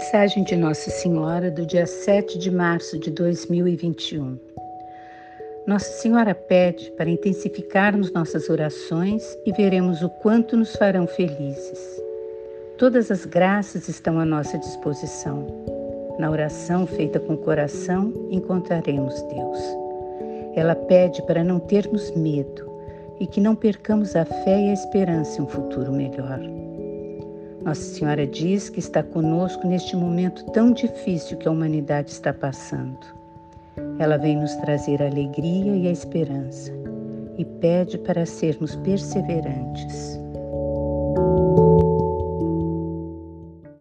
Mensagem 0.00 0.42
de 0.44 0.56
Nossa 0.56 0.88
Senhora 0.88 1.50
do 1.50 1.66
dia 1.66 1.84
7 1.84 2.38
de 2.38 2.50
março 2.50 2.98
de 2.98 3.10
2021. 3.10 4.38
Nossa 5.66 5.92
Senhora 5.92 6.34
pede 6.34 6.90
para 6.92 7.10
intensificarmos 7.10 8.10
nossas 8.10 8.48
orações 8.48 9.22
e 9.44 9.52
veremos 9.52 10.02
o 10.02 10.08
quanto 10.08 10.56
nos 10.56 10.74
farão 10.74 11.06
felizes. 11.06 12.02
Todas 12.78 13.10
as 13.10 13.26
graças 13.26 13.90
estão 13.90 14.18
à 14.18 14.24
nossa 14.24 14.56
disposição. 14.56 15.46
Na 16.18 16.30
oração 16.30 16.86
feita 16.86 17.20
com 17.20 17.34
o 17.34 17.38
coração, 17.38 18.10
encontraremos 18.30 19.20
Deus. 19.24 19.58
Ela 20.56 20.74
pede 20.74 21.20
para 21.26 21.44
não 21.44 21.60
termos 21.60 22.10
medo 22.12 22.66
e 23.20 23.26
que 23.26 23.38
não 23.38 23.54
percamos 23.54 24.16
a 24.16 24.24
fé 24.24 24.62
e 24.62 24.70
a 24.70 24.72
esperança 24.72 25.42
em 25.42 25.44
um 25.44 25.46
futuro 25.46 25.92
melhor. 25.92 26.40
Nossa 27.64 27.82
Senhora 27.82 28.26
diz 28.26 28.70
que 28.70 28.78
está 28.78 29.02
conosco 29.02 29.66
neste 29.66 29.94
momento 29.94 30.44
tão 30.52 30.72
difícil 30.72 31.36
que 31.36 31.46
a 31.46 31.50
humanidade 31.50 32.10
está 32.10 32.32
passando. 32.32 32.98
Ela 33.98 34.16
vem 34.16 34.36
nos 34.36 34.54
trazer 34.56 35.02
a 35.02 35.06
alegria 35.06 35.76
e 35.76 35.86
a 35.86 35.92
esperança 35.92 36.72
e 37.36 37.44
pede 37.44 37.98
para 37.98 38.24
sermos 38.24 38.74
perseverantes. 38.76 39.99